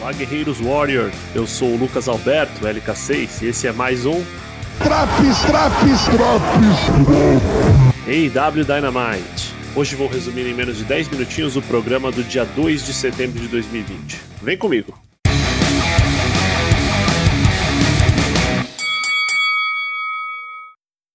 [0.00, 1.10] Olá, guerreiros Warrior.
[1.34, 4.24] Eu sou o Lucas Alberto, LK6, e esse é mais um
[4.78, 6.86] Traps, traps, traps.
[8.06, 9.54] AW Dynamite.
[9.76, 13.38] Hoje vou resumir em menos de 10 minutinhos o programa do dia 2 de setembro
[13.40, 14.18] de 2020.
[14.42, 14.98] Vem comigo.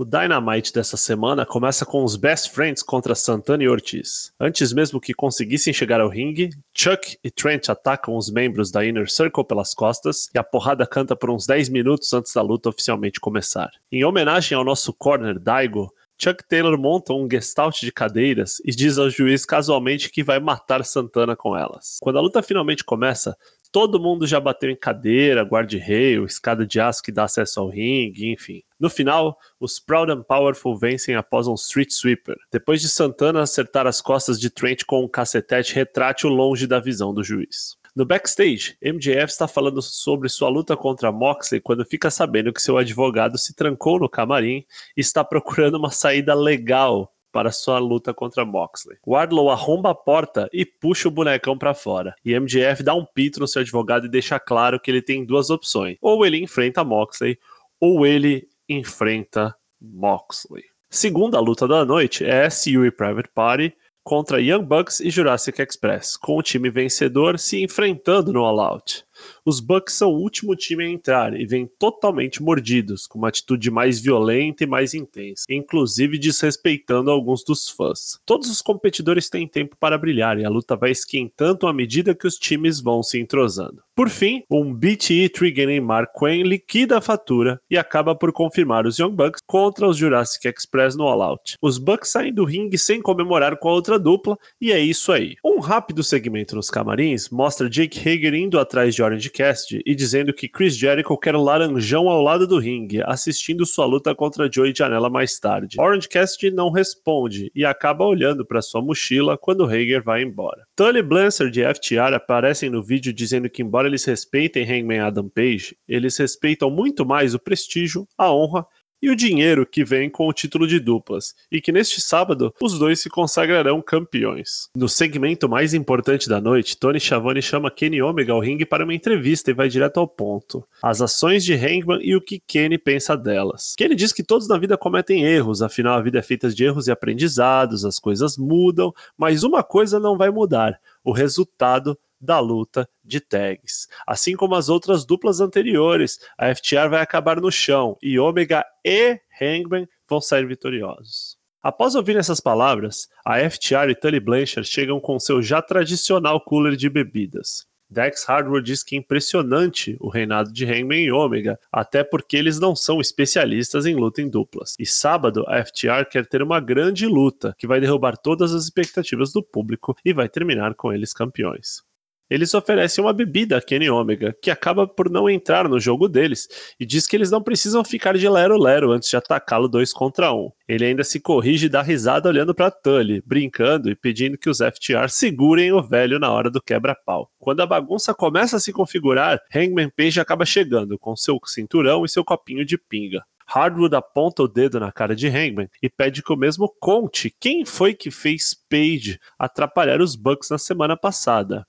[0.00, 4.32] O Dynamite dessa semana começa com os Best Friends contra Santana e Ortiz.
[4.38, 9.10] Antes mesmo que conseguissem chegar ao ringue, Chuck e Trent atacam os membros da Inner
[9.10, 13.18] Circle pelas costas e a porrada canta por uns 10 minutos antes da luta oficialmente
[13.18, 13.72] começar.
[13.90, 18.98] Em homenagem ao nosso corner Daigo, Chuck Taylor monta um gestalt de cadeiras e diz
[18.98, 21.98] ao juiz casualmente que vai matar Santana com elas.
[22.00, 23.36] Quando a luta finalmente começa,
[23.70, 28.30] todo mundo já bateu em cadeira, guarda-rail, escada de aço que dá acesso ao ringue,
[28.30, 28.62] enfim.
[28.78, 33.86] No final, os Proud and Powerful vencem após um Street Sweeper, depois de Santana acertar
[33.86, 37.76] as costas de Trent com um cacetete retrátil longe da visão do juiz.
[37.94, 42.78] No backstage, MJF está falando sobre sua luta contra Moxley quando fica sabendo que seu
[42.78, 44.64] advogado se trancou no camarim
[44.96, 48.98] e está procurando uma saída legal para sua luta contra Moxley.
[49.06, 52.14] Wardlow arromba a porta e puxa o bonecão para fora.
[52.24, 55.50] E MJF dá um pito no seu advogado e deixa claro que ele tem duas
[55.50, 57.38] opções: ou ele enfrenta Moxley,
[57.80, 60.64] ou ele enfrenta Moxley.
[60.90, 66.16] Segunda luta da noite é SU e Private Party contra Young Bucks e Jurassic Express,
[66.16, 69.04] com o time vencedor se enfrentando no All Out.
[69.44, 73.70] Os Bucks são o último time a entrar e vêm totalmente mordidos, com uma atitude
[73.70, 78.18] mais violenta e mais intensa, inclusive desrespeitando alguns dos fãs.
[78.24, 82.26] Todos os competidores têm tempo para brilhar e a luta vai esquentando à medida que
[82.26, 83.82] os times vão se entrosando.
[83.98, 88.96] Por fim, um BTE Trigger Mark Quinn liquida a fatura e acaba por confirmar os
[88.96, 91.56] Young Bucks contra os Jurassic Express no All Out.
[91.60, 95.34] Os Bucks saem do ringue sem comemorar com a outra dupla e é isso aí.
[95.44, 100.34] Um rápido segmento nos camarins mostra Jake Hager indo atrás de Orange Cassidy e dizendo
[100.34, 105.08] que Chris Jericho quer laranjão ao lado do ringue, assistindo sua luta contra Joey Janela
[105.08, 105.80] mais tarde.
[105.80, 110.64] Orange Cassidy não responde e acaba olhando para sua mochila quando Hager vai embora.
[110.76, 115.76] Tully Blanchard e FTR aparecem no vídeo dizendo que embora eles respeitem Hangman Adam Page,
[115.88, 118.66] eles respeitam muito mais o prestígio, a honra
[119.00, 122.78] e o dinheiro que vem com o título de duplas, e que neste sábado os
[122.78, 124.68] dois se consagrarão campeões.
[124.76, 128.94] No segmento mais importante da noite, Tony Schiavone chama Kenny Omega ao ringue para uma
[128.94, 130.64] entrevista e vai direto ao ponto.
[130.82, 133.74] As ações de Hangman e o que Kenny pensa delas.
[133.76, 136.88] Kenny diz que todos na vida cometem erros, afinal a vida é feita de erros
[136.88, 142.88] e aprendizados, as coisas mudam, mas uma coisa não vai mudar: o resultado da luta
[143.04, 143.88] de tags.
[144.06, 149.20] Assim como as outras duplas anteriores, a FTR vai acabar no chão e Omega e
[149.40, 151.36] Hangman vão sair vitoriosos.
[151.62, 156.76] Após ouvir essas palavras, a FTR e Tully Blanchard chegam com seu já tradicional cooler
[156.76, 157.66] de bebidas.
[157.90, 162.60] Dex Hardware diz que é impressionante o reinado de Hangman e Omega, até porque eles
[162.60, 164.74] não são especialistas em luta em duplas.
[164.78, 169.32] E sábado, a FTR quer ter uma grande luta que vai derrubar todas as expectativas
[169.32, 171.82] do público e vai terminar com eles campeões.
[172.30, 176.46] Eles oferecem uma bebida a Kenny Omega, que acaba por não entrar no jogo deles,
[176.78, 180.50] e diz que eles não precisam ficar de lero-lero antes de atacá-lo dois contra um.
[180.68, 184.58] Ele ainda se corrige e dá risada olhando para Tully, brincando e pedindo que os
[184.58, 187.30] FTR segurem o velho na hora do quebra-pau.
[187.38, 192.10] Quando a bagunça começa a se configurar, Hangman Page acaba chegando com seu cinturão e
[192.10, 193.22] seu copinho de pinga.
[193.46, 197.64] Hardwood aponta o dedo na cara de Hangman e pede que o mesmo conte quem
[197.64, 201.66] foi que fez Page atrapalhar os Bucks na semana passada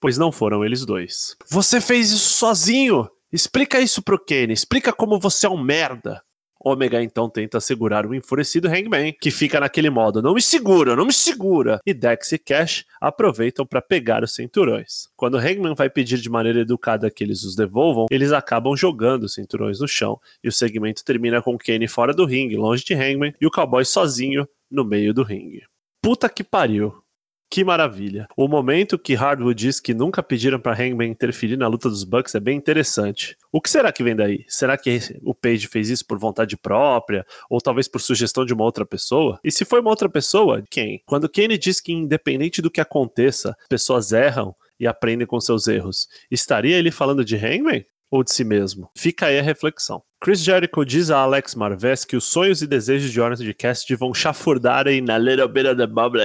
[0.00, 1.36] pois não foram eles dois.
[1.50, 3.08] Você fez isso sozinho!
[3.30, 6.22] Explica isso pro Kenny, explica como você é um merda.
[6.60, 11.06] Omega então tenta segurar o enfurecido Hangman, que fica naquele modo: não me segura, não
[11.06, 11.80] me segura.
[11.86, 15.08] E Dex e Cash aproveitam para pegar os cinturões.
[15.16, 19.34] Quando Hangman vai pedir de maneira educada que eles os devolvam, eles acabam jogando os
[19.34, 20.18] cinturões no chão.
[20.42, 23.84] E o segmento termina com Kenny fora do ringue, longe de Hangman, e o cowboy
[23.84, 25.62] sozinho no meio do ringue.
[26.02, 27.02] Puta que pariu.
[27.50, 28.28] Que maravilha.
[28.36, 32.34] O momento que Hardwood diz que nunca pediram para Hangman interferir na luta dos Bucks
[32.34, 33.36] é bem interessante.
[33.50, 34.44] O que será que vem daí?
[34.48, 37.24] Será que o Page fez isso por vontade própria?
[37.48, 39.40] Ou talvez por sugestão de uma outra pessoa?
[39.42, 41.02] E se foi uma outra pessoa, quem?
[41.06, 46.06] Quando Kenny diz que independente do que aconteça, pessoas erram e aprendem com seus erros,
[46.30, 47.84] estaria ele falando de Hangman?
[48.10, 48.90] Ou de si mesmo?
[48.96, 50.02] Fica aí a reflexão.
[50.20, 54.14] Chris Jericho diz a Alex Marvez que os sonhos e desejos de Orange Cassidy vão
[54.14, 56.22] chafurdar na little bit of the bubble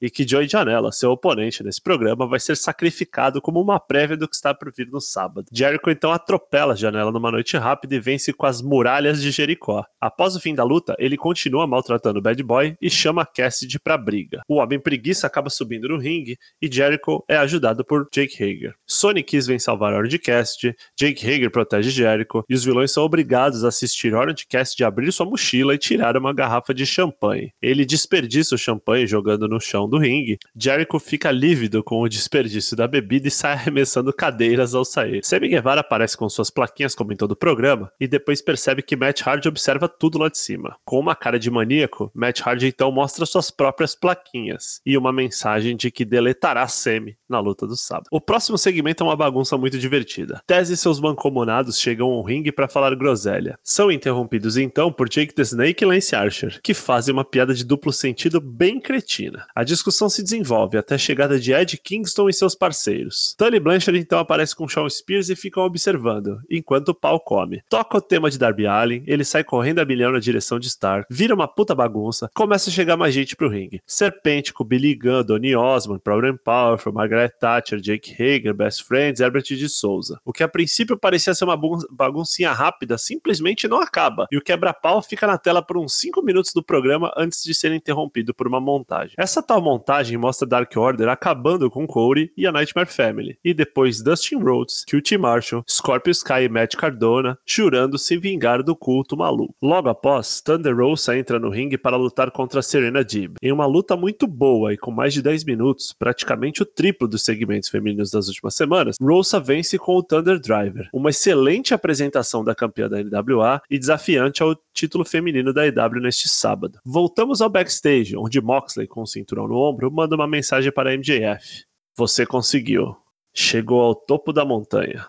[0.00, 4.28] e que Joey Janela, seu oponente nesse programa, vai ser sacrificado como uma prévia do
[4.28, 5.46] que está por vir no sábado.
[5.52, 9.84] Jericho então atropela Janela numa noite rápida e vence com as muralhas de Jericó.
[10.00, 13.96] Após o fim da luta, ele continua maltratando o Bad Boy e chama Cassidy pra
[13.96, 14.42] briga.
[14.48, 18.74] O Homem Preguiça acaba subindo no ringue e Jericho é ajudado por Jake Hager.
[18.86, 23.64] Sony Kiss vem salvar Orange Cassidy, Jake Hager protege Jericho e os vilões são obrigados
[23.64, 27.52] a assistir Orange Cassidy abrir sua mochila e tirar uma garrafa de champanhe.
[27.62, 30.38] Ele desperdiça o champanhe jogando no chão do ringue.
[30.56, 35.24] Jericho fica lívido com o desperdício da bebida e sai arremessando cadeiras ao sair.
[35.24, 38.96] Sammy Guevara aparece com suas plaquinhas como em todo o programa e depois percebe que
[38.96, 40.76] Matt Hardy observa tudo lá de cima.
[40.84, 45.76] Com uma cara de maníaco, Matt Hardy então mostra suas próprias plaquinhas e uma mensagem
[45.76, 48.08] de que deletará Sammy na luta do sábado.
[48.10, 50.42] O próximo segmento é uma bagunça muito divertida.
[50.46, 53.58] Tez e seus mancomunados chegam ao ringue para falar groselha.
[53.62, 57.64] São interrompidos então por Jake the Snake e Lance Archer, que fazem uma piada de
[57.64, 59.46] duplo sentido bem cretina.
[59.54, 63.34] A discussão se desenvolve até a chegada de Ed Kingston e seus parceiros.
[63.36, 67.62] Tully Blanchard então aparece com Shawn Spears e ficam observando, enquanto o pau come.
[67.68, 71.04] Toca o tema de Darby Allin, ele sai correndo a milhão na direção de Star,
[71.10, 73.82] vira uma puta bagunça, começa a chegar mais gente pro ringue.
[73.86, 79.68] Serpêntico, Billy Gunn, Donny Osmond, Problem Powerful, Margaret Thatcher, Jake Hager, Best Friends, Herbert de
[79.68, 80.20] Souza.
[80.24, 81.58] O que a princípio parecia ser uma
[81.90, 86.52] baguncinha rápida, simplesmente não acaba, e o quebra-pau fica na tela por uns 5 minutos
[86.54, 89.14] do programa antes de ser interrompido por uma montagem.
[89.18, 94.02] Essa tal montagem mostra Dark Order acabando com Cody e a Nightmare Family, e depois
[94.02, 99.54] Dustin Rhodes, QT Marshall, Scorpio Sky e Matt Cardona jurando se vingar do culto maluco.
[99.62, 103.96] Logo após, Thunder Rosa entra no ringue para lutar contra Serena Deeb, em uma luta
[103.96, 108.28] muito boa e com mais de 10 minutos, praticamente o triplo dos segmentos femininos das
[108.28, 113.62] últimas semanas, Rosa vence com o Thunder Driver, uma excelente apresentação da campeã da NWA
[113.70, 116.78] e desafiante ao título feminino da EW neste sábado.
[116.84, 121.64] Voltamos ao backstage, onde Moxley, com o cinturão no ombro, manda uma mensagem para MJF.
[121.96, 122.96] Você conseguiu.
[123.32, 125.06] Chegou ao topo da montanha.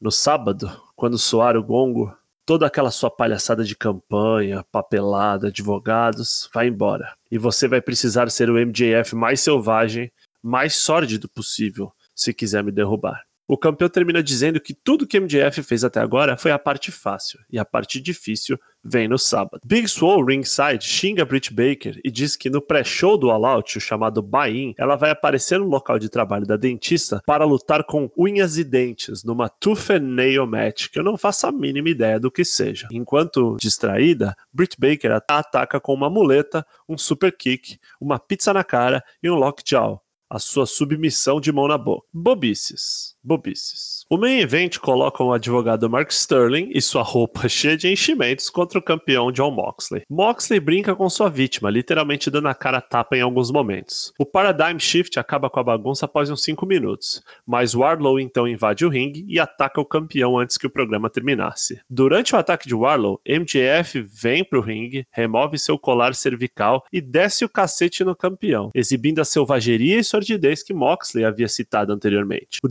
[0.00, 2.12] No sábado, quando soar o gongo,
[2.44, 7.14] toda aquela sua palhaçada de campanha, papelada, advogados, vai embora.
[7.30, 10.10] E você vai precisar ser o MJF mais selvagem,
[10.42, 13.27] mais sórdido possível, se quiser me derrubar.
[13.50, 17.40] O campeão termina dizendo que tudo que MJF fez até agora foi a parte fácil,
[17.50, 19.62] e a parte difícil vem no sábado.
[19.64, 23.80] Big Swole ringside xinga Britt Baker e diz que no pré-show do All Out, o
[23.80, 28.58] chamado buy-in, ela vai aparecer no local de trabalho da dentista para lutar com unhas
[28.58, 32.30] e dentes numa tooth and nail match, que eu não faço a mínima ideia do
[32.30, 32.86] que seja.
[32.92, 39.02] Enquanto distraída, Britt Baker ataca com uma muleta, um super kick, uma pizza na cara
[39.22, 42.06] e um lockjaw a sua submissão de mão na boca.
[42.12, 43.16] Bobices.
[43.22, 44.04] Bobices.
[44.10, 48.78] O main event coloca o advogado Mark Sterling e sua roupa cheia de enchimentos contra
[48.78, 50.02] o campeão John Moxley.
[50.08, 54.12] Moxley brinca com sua vítima, literalmente dando a cara tapa em alguns momentos.
[54.18, 58.84] O Paradigm Shift acaba com a bagunça após uns 5 minutos, mas Warlow então invade
[58.86, 61.80] o ringue e ataca o campeão antes que o programa terminasse.
[61.90, 67.44] Durante o ataque de Warlow, MJF vem pro ringue, remove seu colar cervical e desce
[67.44, 72.58] o cacete no campeão, exibindo a selvageria e sordidez que Moxley havia citado anteriormente.
[72.62, 72.68] O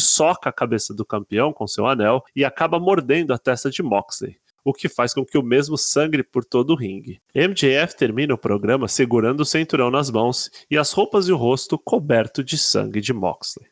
[0.00, 4.38] soca a cabeça do campeão com seu anel e acaba mordendo a testa de Moxley
[4.64, 7.22] o que faz com que o mesmo sangre por todo o ringue.
[7.34, 11.78] MJF termina o programa segurando o cinturão nas mãos e as roupas e o rosto
[11.78, 13.66] coberto de sangue de Moxley.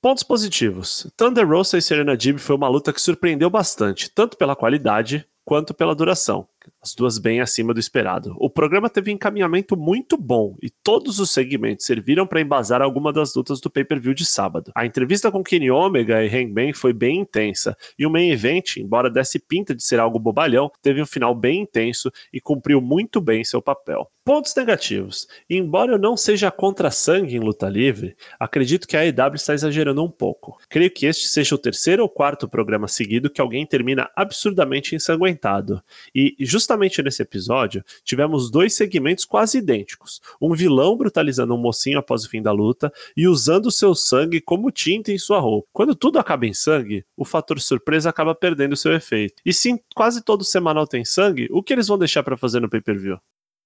[0.00, 1.12] Pontos positivos.
[1.16, 5.74] Thunder Rosa e Serena Deeb foi uma luta que surpreendeu bastante, tanto pela qualidade quanto
[5.74, 6.48] pela duração
[6.82, 8.34] as duas bem acima do esperado.
[8.38, 13.12] O programa teve um encaminhamento muito bom e todos os segmentos serviram para embasar alguma
[13.12, 14.72] das lutas do pay-per-view de sábado.
[14.74, 19.10] A entrevista com Kenny Omega e Hangman foi bem intensa e o main event, embora
[19.10, 23.44] desse pinta de ser algo bobalhão, teve um final bem intenso e cumpriu muito bem
[23.44, 24.10] seu papel.
[24.24, 25.26] Pontos negativos.
[25.48, 30.04] Embora eu não seja contra sangue em luta livre, acredito que a AEW está exagerando
[30.04, 30.58] um pouco.
[30.68, 35.82] Creio que este seja o terceiro ou quarto programa seguido que alguém termina absurdamente ensanguentado.
[36.14, 36.69] E justamente
[37.02, 42.42] nesse episódio, tivemos dois segmentos quase idênticos: um vilão brutalizando um mocinho após o fim
[42.42, 45.68] da luta e usando seu sangue como tinta em sua roupa.
[45.72, 49.42] Quando tudo acaba em sangue, o fator surpresa acaba perdendo seu efeito.
[49.44, 52.68] E se quase todo semanal tem sangue, o que eles vão deixar para fazer no
[52.68, 53.18] pay-per-view?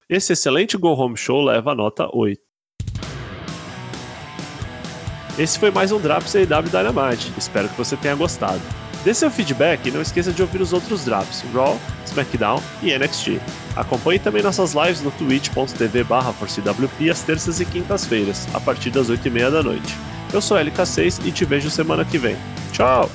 [0.08, 2.40] Esse excelente Go Home Show leva a nota 8.
[5.38, 7.32] Esse foi mais um Drops AW Dynamite.
[7.36, 8.83] Espero que você tenha gostado.
[9.04, 13.38] Dê seu feedback e não esqueça de ouvir os outros drops, Raw, SmackDown e NXT.
[13.76, 16.04] Acompanhe também nossas lives no twitch.tv
[16.38, 19.94] ForceWP às terças e quintas-feiras, a partir das 8h30 da noite.
[20.32, 22.36] Eu sou LK6 e te vejo semana que vem.
[22.72, 23.10] Tchau!